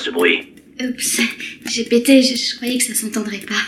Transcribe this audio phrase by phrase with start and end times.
[0.00, 1.20] Ce bruit Oups,
[1.70, 3.62] j'ai pété, je, je croyais que ça s'entendrait pas.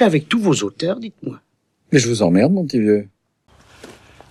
[0.00, 1.40] Avec tous vos auteurs, dites-moi.
[1.92, 3.08] Mais je vous emmerde, mon petit vieux.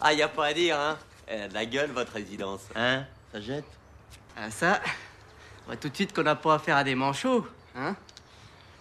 [0.01, 0.97] Ah, y a pas à dire, hein.
[1.27, 2.61] Elle a de la gueule, votre résidence.
[2.75, 3.65] Hein Ça jette
[4.35, 4.81] Ah ça,
[5.63, 7.45] on voit tout de suite qu'on n'a pas affaire à des manchots,
[7.75, 7.95] hein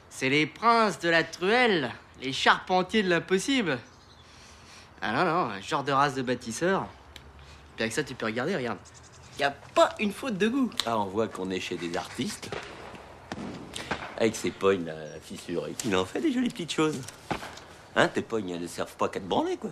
[0.09, 1.91] C'est les princes de la truelle,
[2.23, 3.79] les charpentiers de l'impossible.
[5.03, 6.87] Ah non, non, un genre de race de bâtisseurs.
[7.77, 8.79] Puis avec ça, tu peux regarder, regarde.
[9.39, 10.71] Y a pas une faute de goût.
[10.87, 12.49] Ah, on voit qu'on est chez des artistes.
[14.21, 15.69] Avec ses pognes, la fissure.
[15.85, 16.99] Il en fait des jolies petites choses.
[17.95, 19.71] Hein, tes pognes, ne servent pas qu'à te branler, quoi.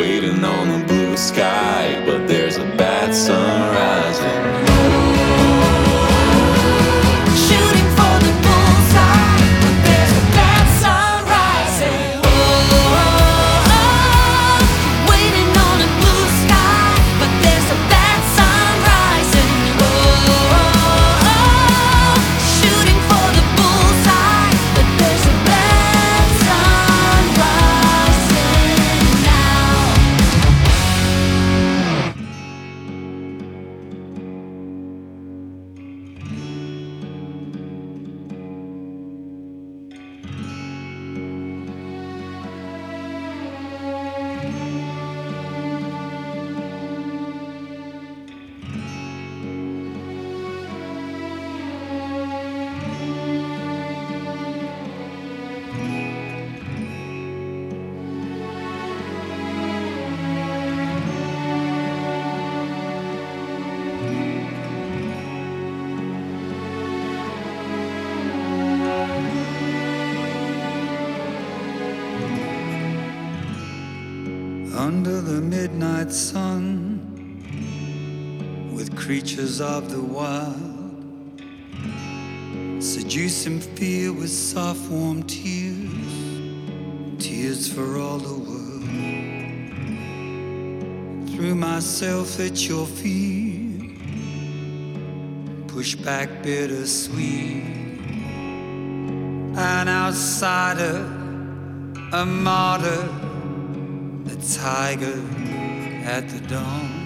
[0.00, 3.59] Waiting on the blue sky, but there's a bad sun
[84.52, 85.88] soft warm tears
[87.24, 88.82] tears for all the world
[91.30, 93.96] threw myself at your feet
[95.68, 97.62] push back bittersweet
[99.56, 100.96] an outsider
[102.12, 103.08] a martyr
[104.32, 105.22] a tiger
[106.04, 106.99] at the dawn.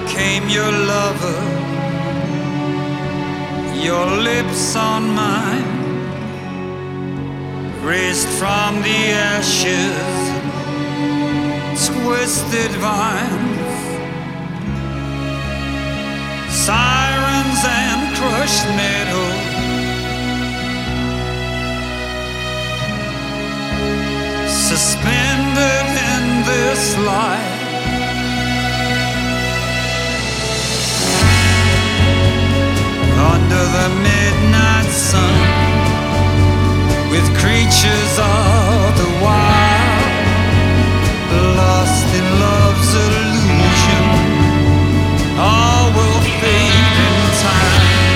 [0.00, 1.40] Became your lover,
[3.74, 5.68] your lips on mine
[7.82, 9.00] raised from the
[9.34, 10.18] ashes,
[11.88, 13.74] twisted vines,
[16.66, 19.30] sirens and crushed metal.
[24.68, 27.57] Suspended in this life.
[33.18, 35.34] Under the midnight sun
[37.10, 40.36] with creatures of the wild,
[41.56, 44.04] lost in love's illusion.
[45.36, 48.08] All will fade in time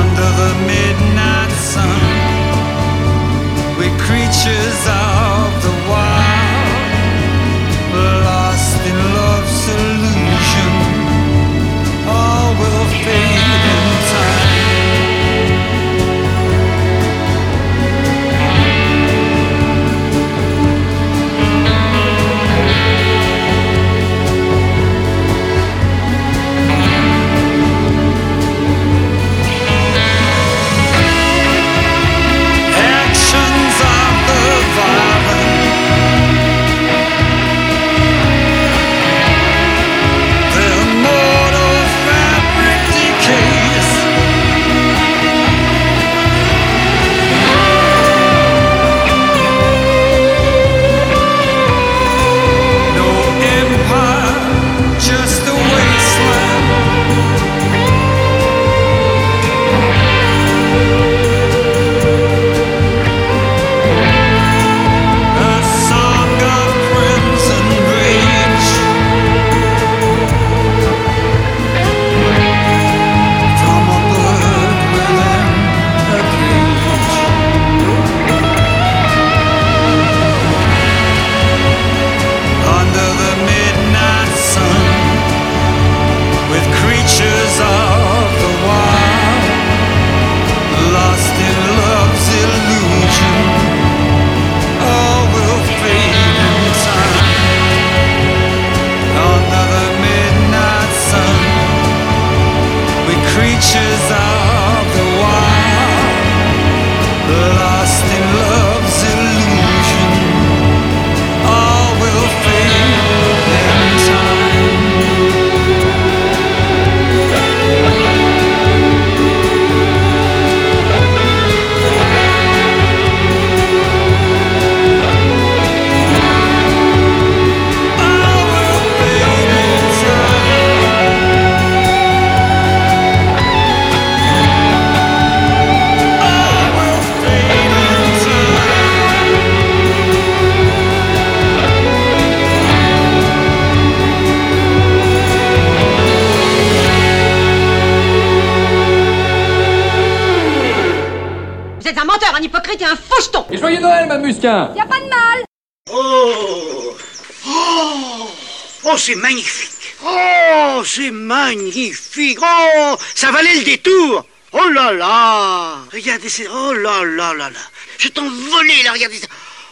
[0.00, 2.00] under the midnight sun
[3.78, 6.82] with creatures of the wild,
[8.26, 10.09] lost in love's illusion.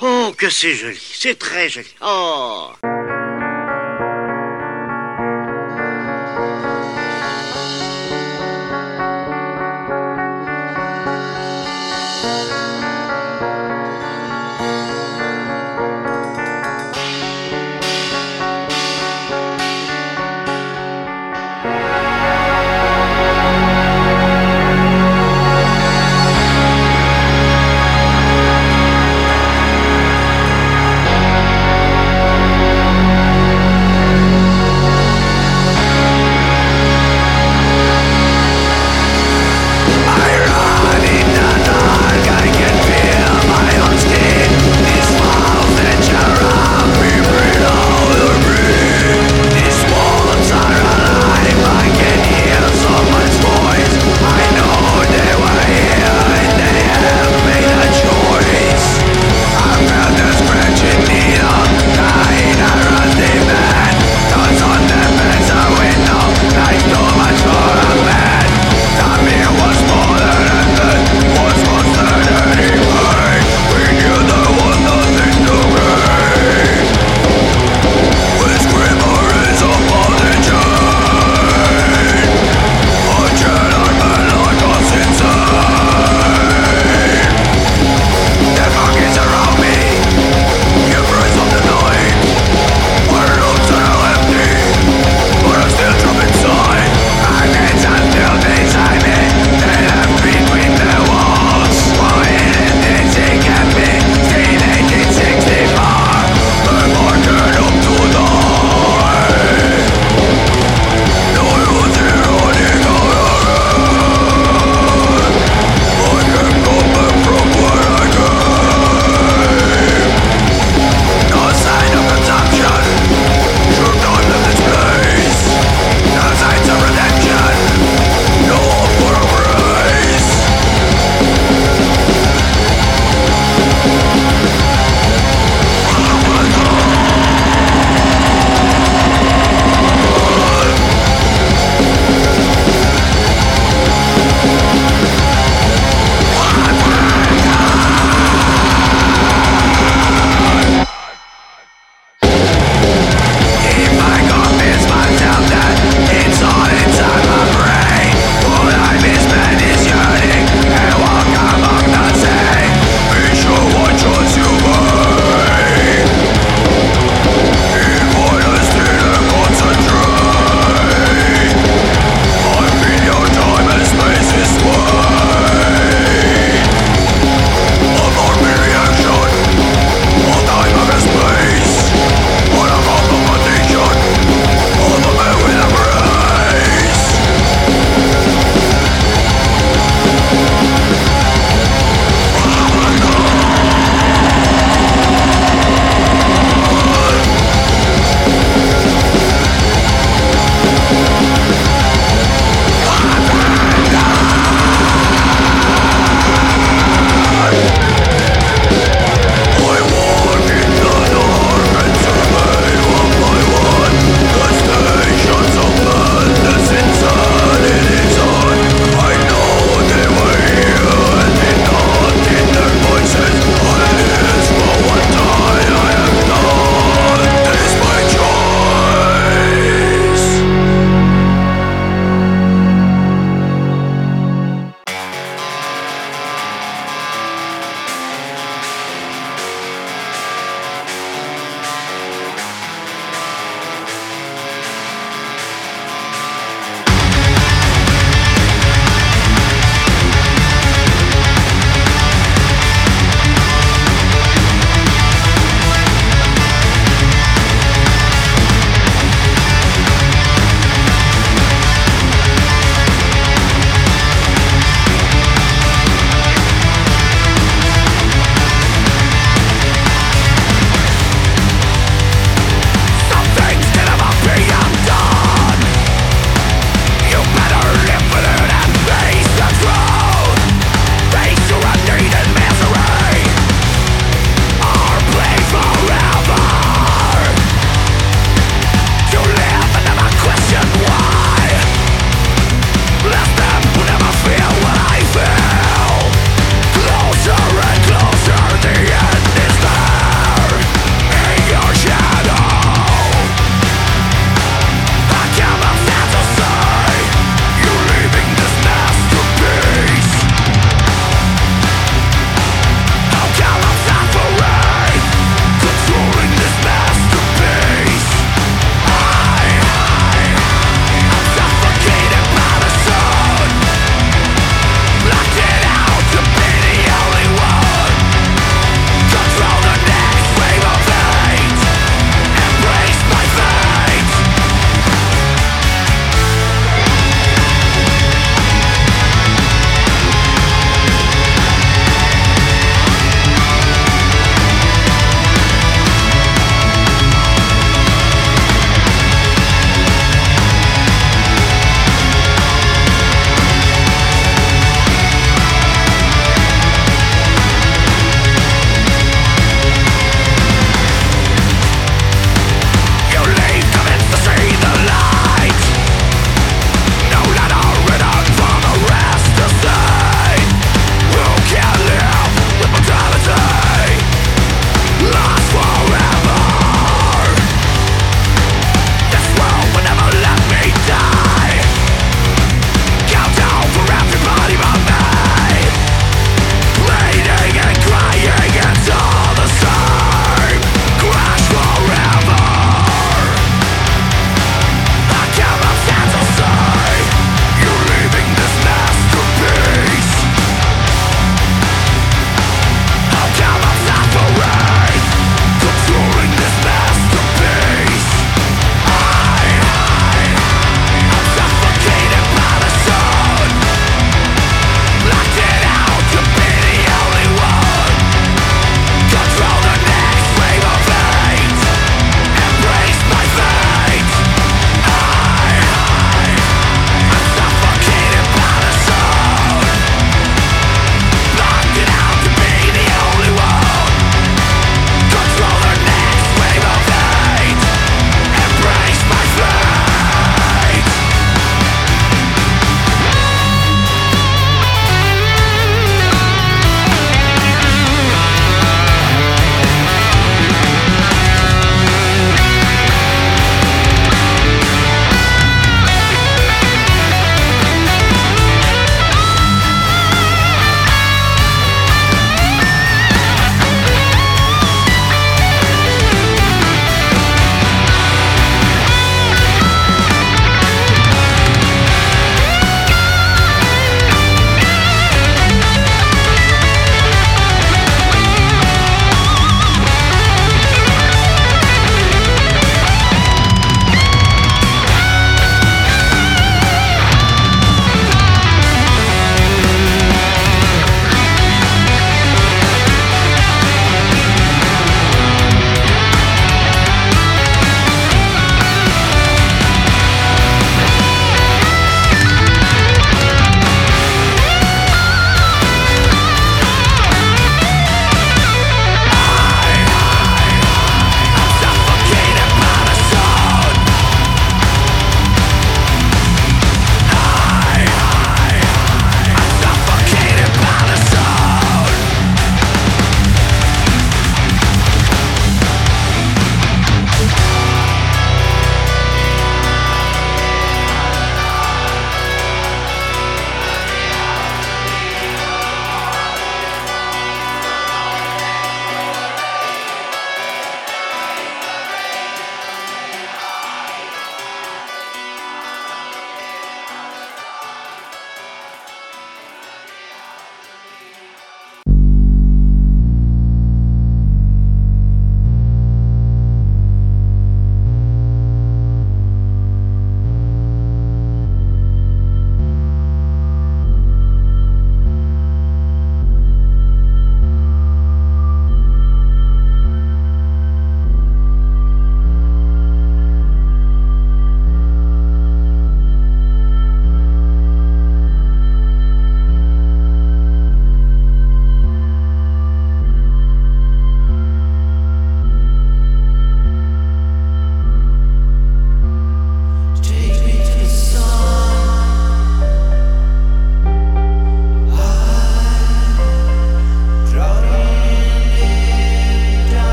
[0.00, 1.86] Oh, que c'est joli, c'est très joli.
[2.00, 2.72] Oh,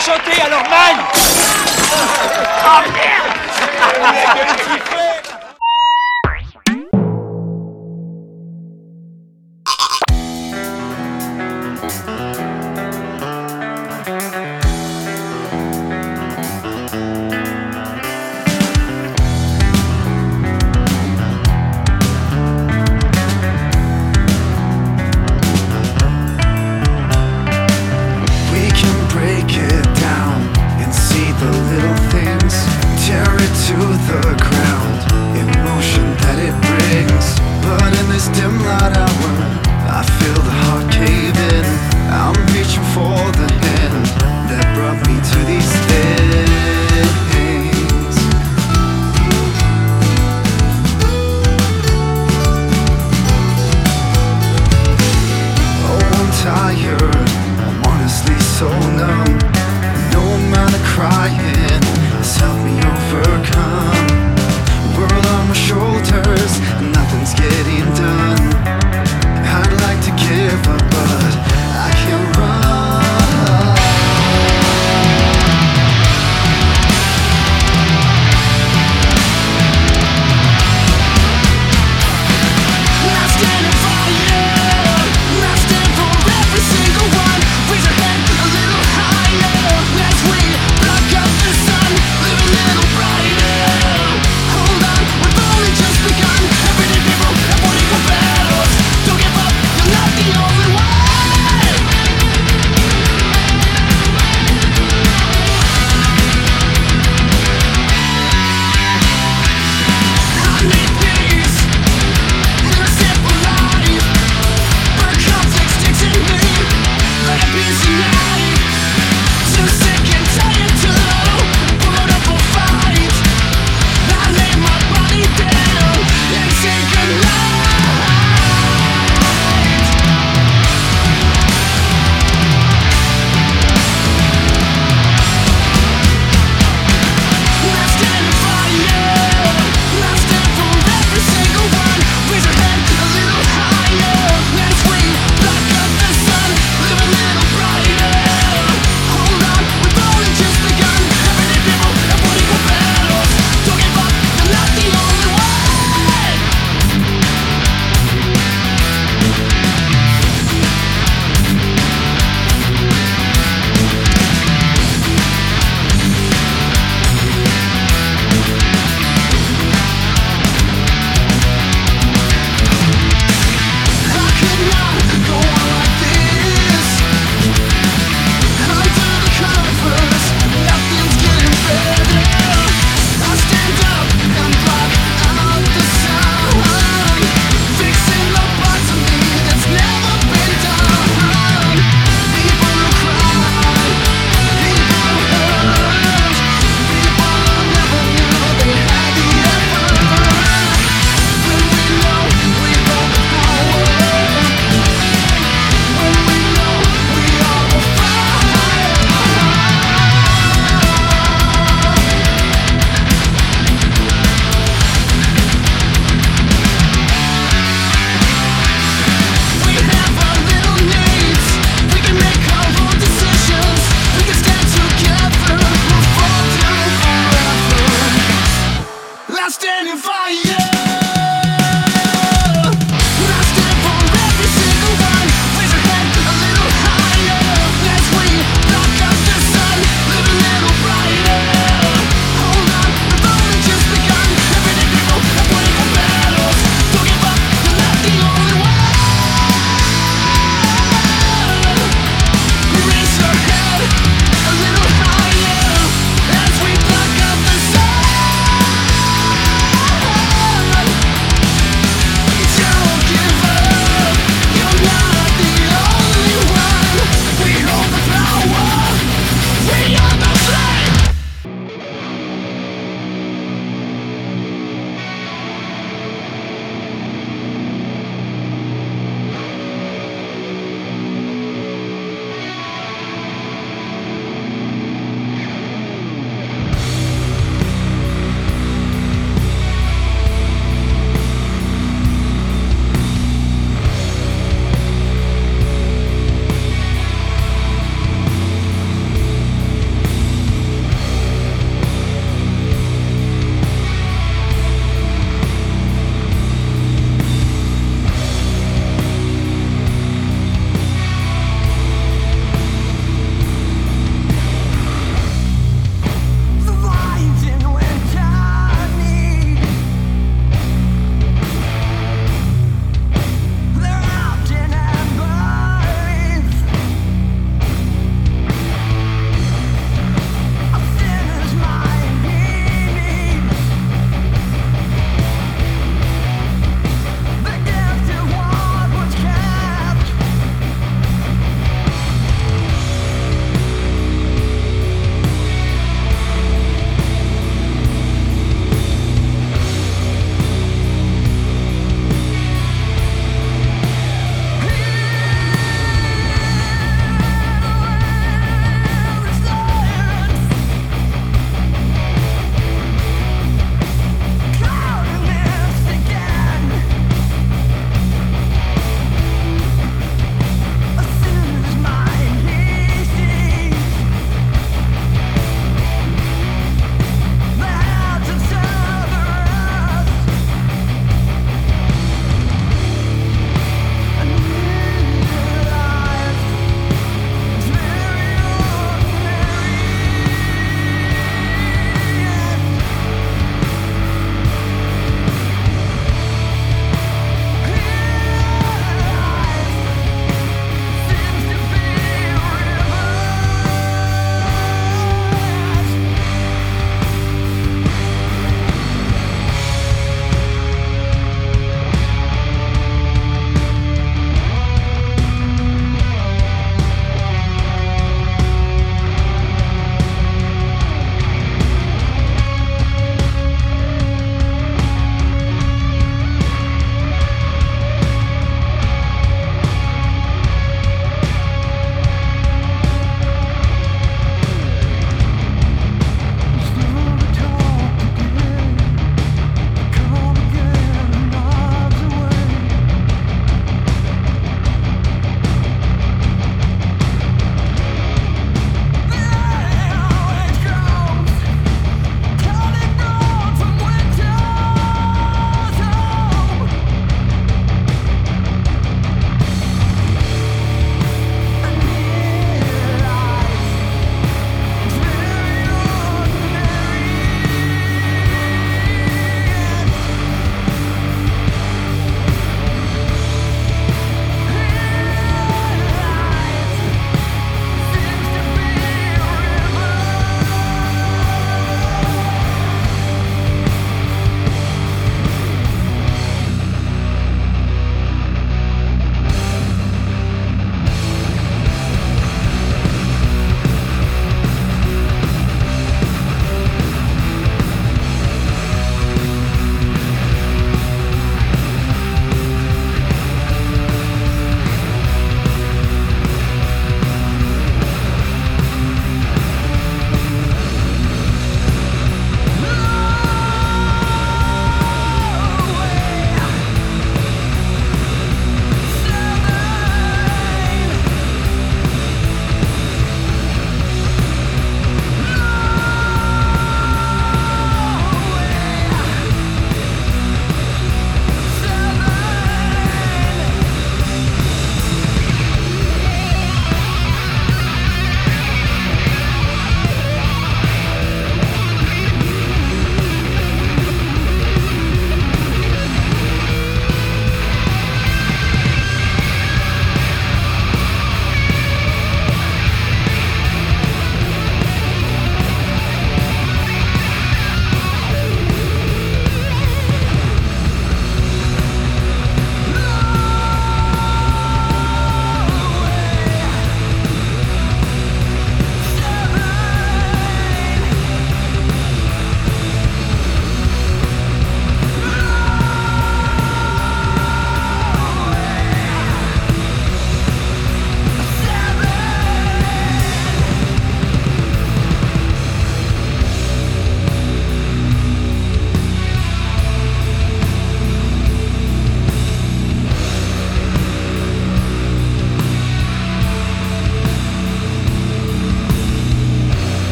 [0.00, 1.05] chanter, alors magne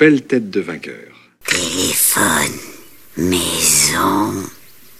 [0.00, 1.12] belle tête de vainqueur.
[1.44, 2.56] Téléphone,
[3.18, 4.32] maison.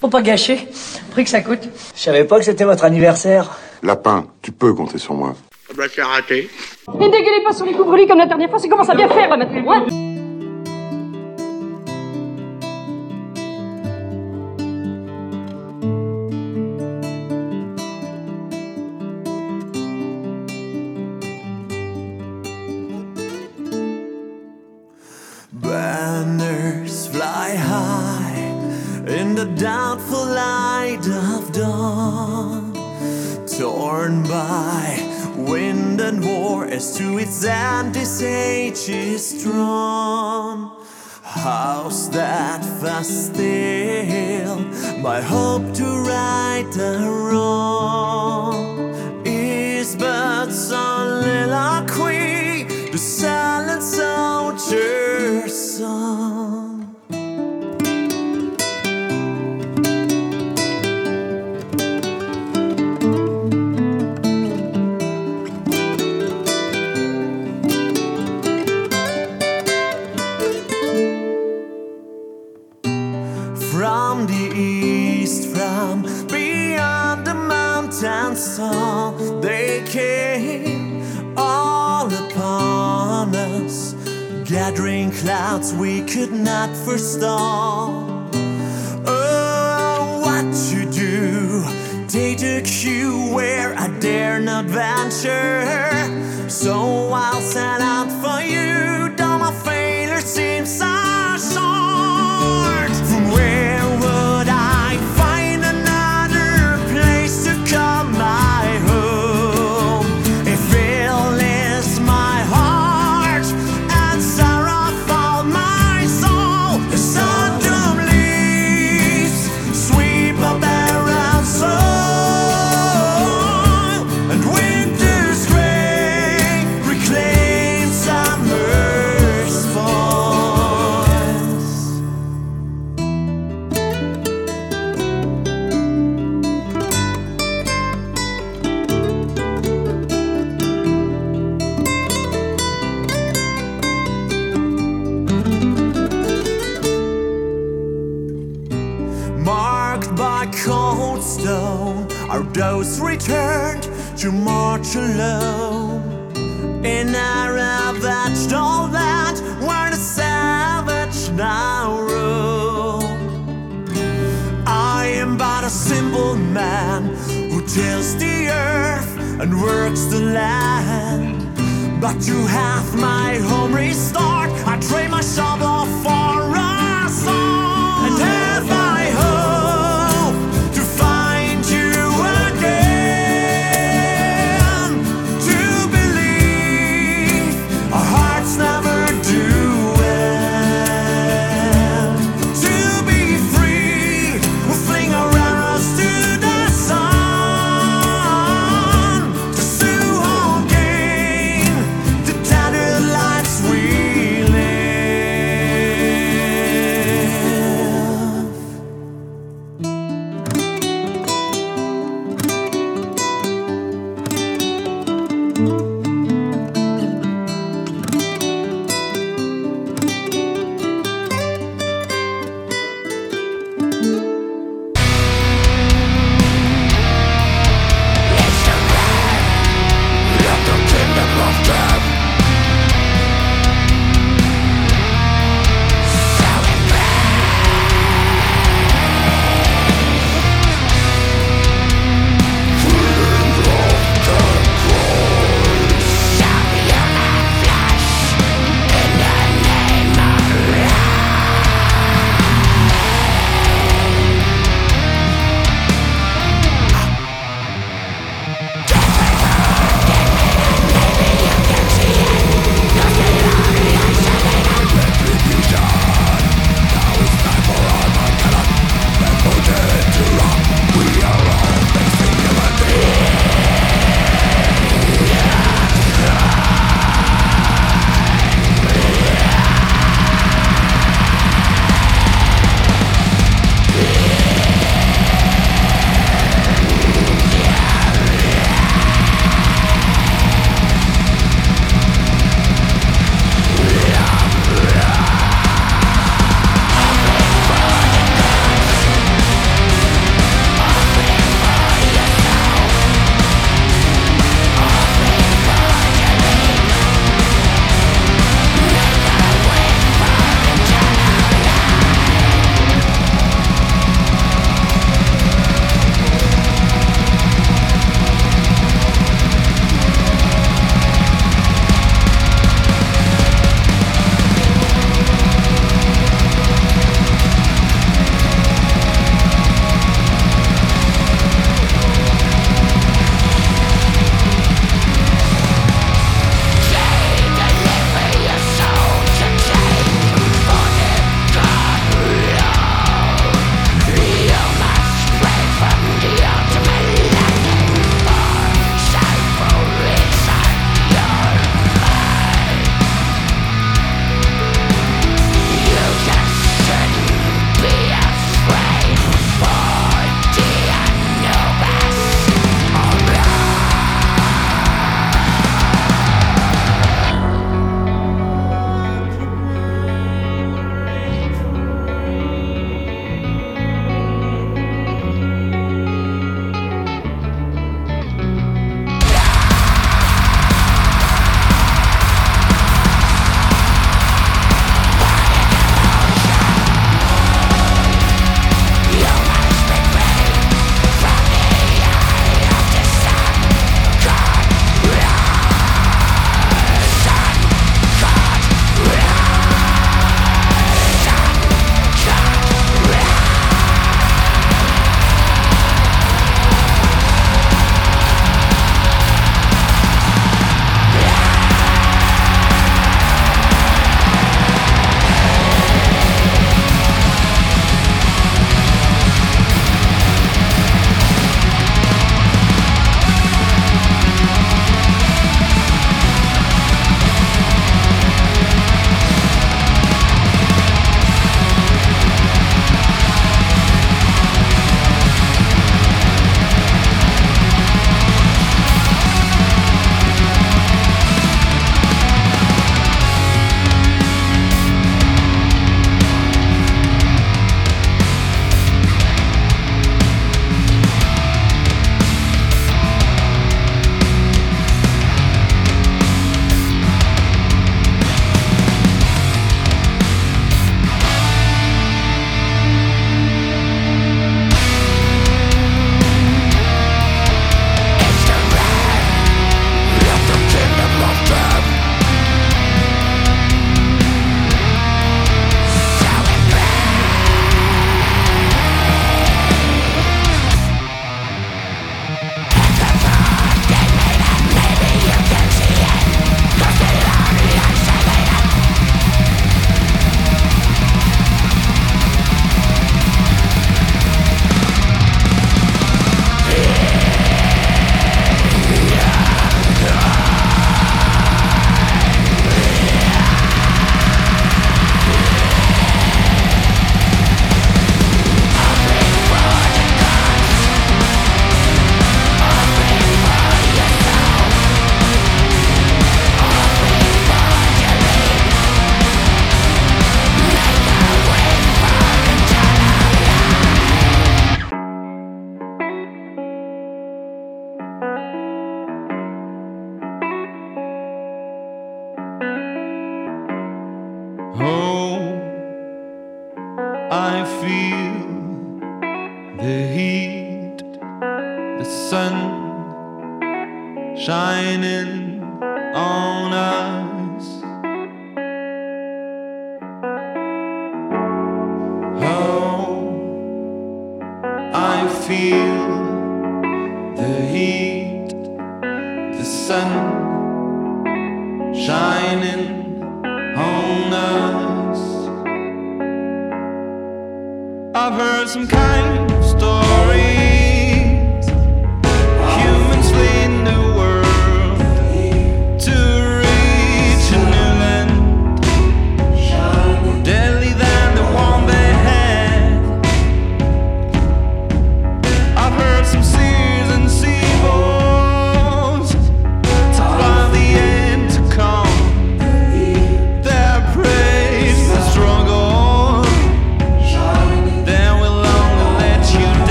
[0.00, 0.66] Faut pas gâcher,
[1.12, 1.68] prix que ça coûte.
[1.94, 3.56] Je savais pas que c'était votre anniversaire.
[3.84, 5.36] Lapin, tu peux compter sur moi.
[5.70, 6.50] Ah bah, c'est raté.
[6.88, 9.28] Ne dégueulez pas sur les couvre-lits comme la dernière fois, c'est commence à bien faire,
[9.28, 9.64] maintenant.
[9.64, 10.27] Ouais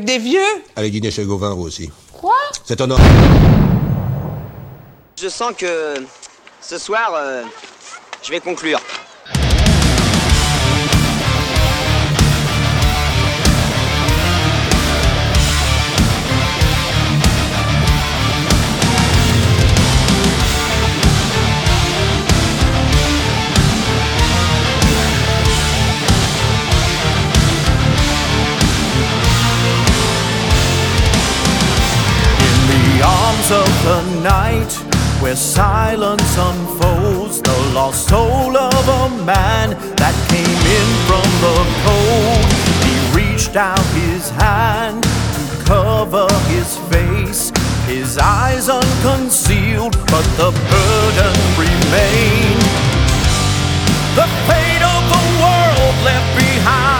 [0.00, 0.40] Avec des vieux?
[0.76, 1.90] Avec Guinée-Ségovin aussi.
[2.10, 2.32] Quoi?
[2.64, 3.00] C'est un homme.
[5.20, 5.94] Je sens que
[6.62, 7.42] ce soir, euh,
[8.22, 8.80] je vais conclure.
[34.22, 34.72] night
[35.20, 42.48] where silence unfolds the lost soul of a man that came in from the cold.
[42.86, 47.52] He reached out his hand to cover his face,
[47.86, 52.64] his eyes unconcealed, but the burden remained.
[54.16, 56.99] The fate of the world left behind.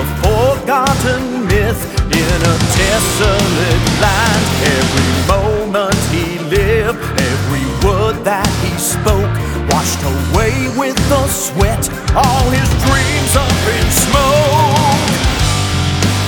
[0.00, 4.44] a forgotten myth in a desolate land.
[4.80, 9.28] Every moment he lived, every word that he spoke,
[9.68, 11.84] washed away with the sweat,
[12.16, 15.10] all his dreams up in smoke.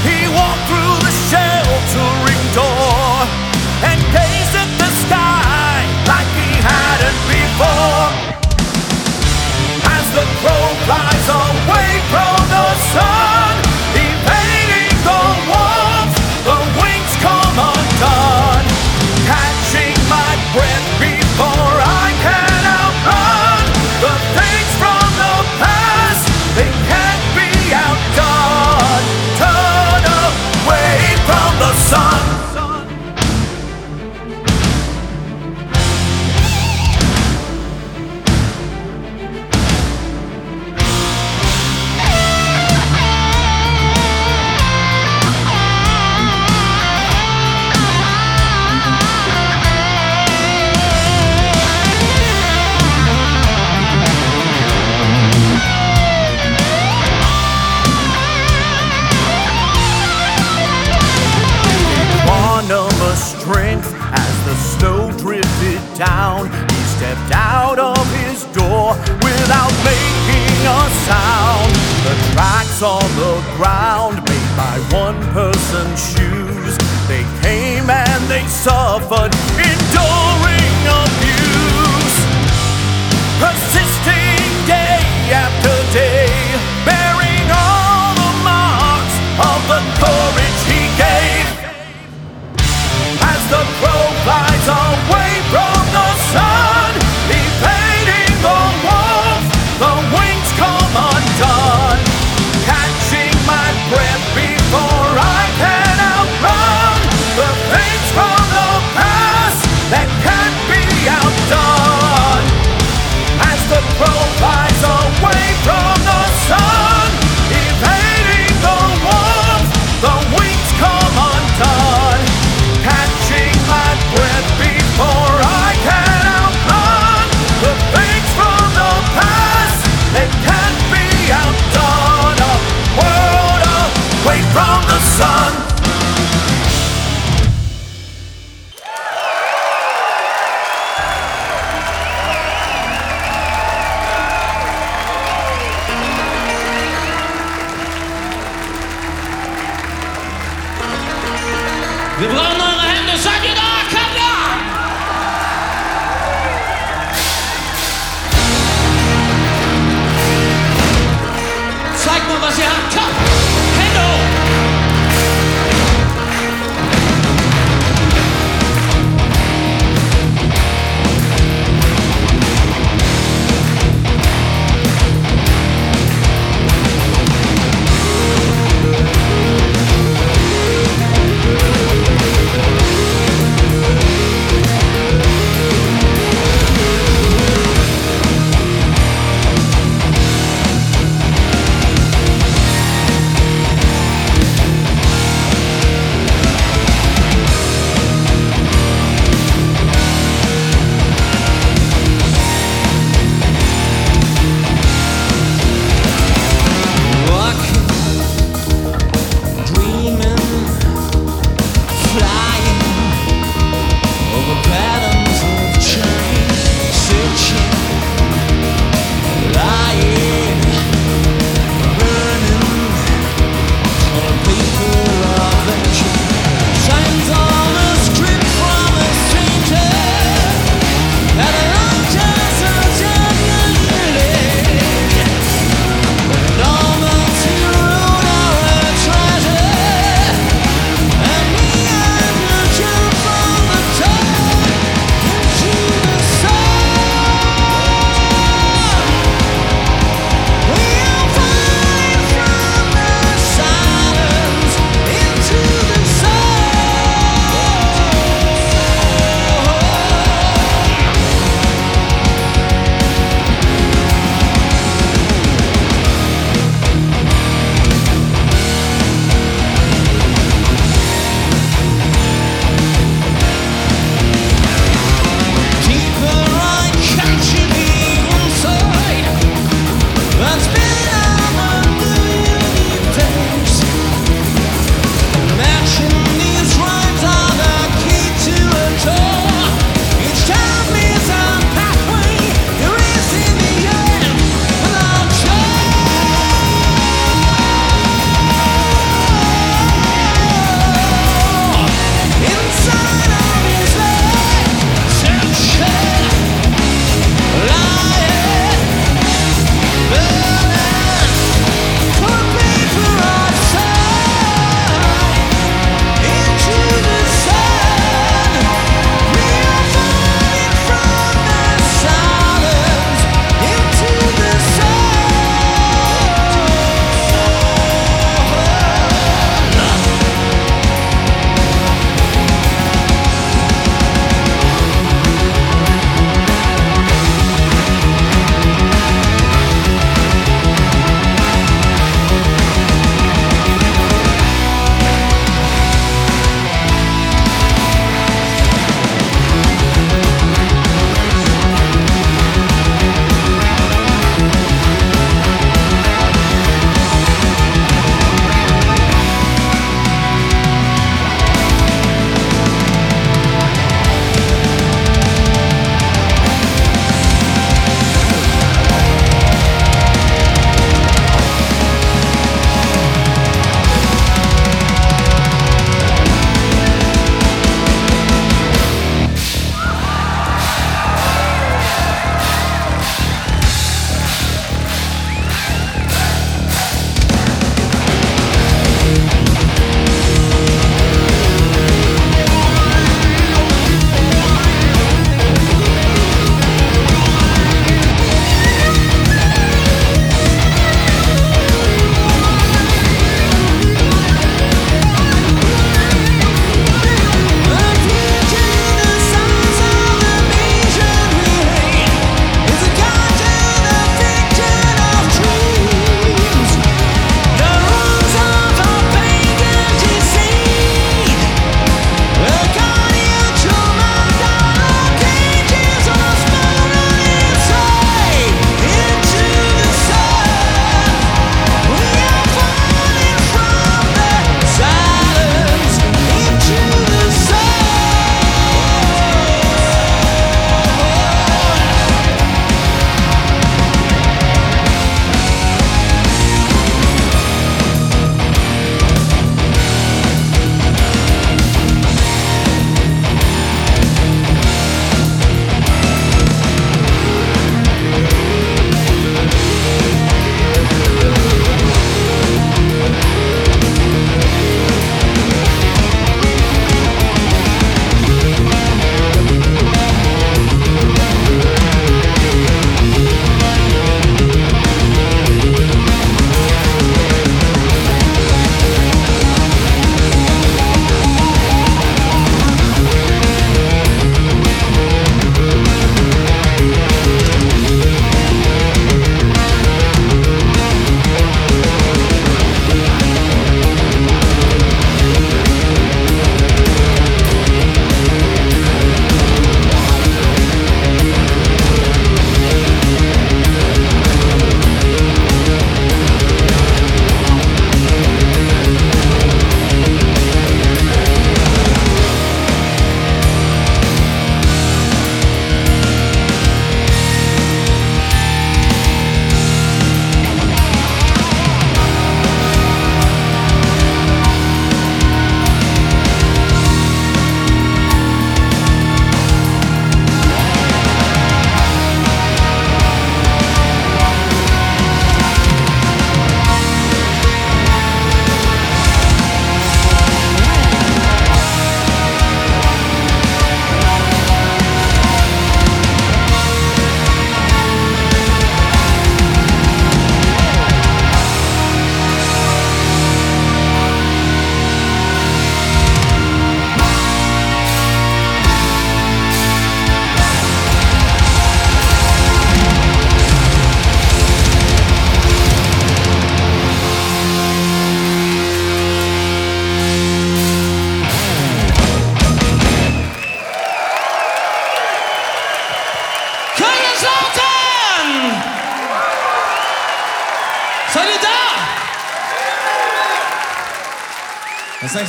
[0.04, 3.24] He walked through the sheltering door
[3.88, 5.80] and gazed at the sky
[6.12, 8.04] like he hadn't before.
[9.96, 13.21] As the crow flies away from the sun.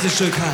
[0.04, 0.53] 试试看。